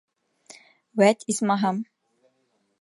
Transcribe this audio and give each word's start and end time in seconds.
Вәт, 1.03 1.27
исмаһам! 1.35 1.85